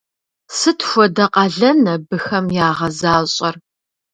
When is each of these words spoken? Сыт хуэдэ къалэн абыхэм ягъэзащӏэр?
Сыт 0.57 0.79
хуэдэ 0.87 1.25
къалэн 1.33 1.79
абыхэм 1.93 2.45
ягъэзащӏэр? 2.67 3.55